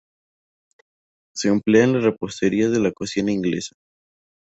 [1.35, 3.75] Se emplea en la repostería de la cocina inglesa.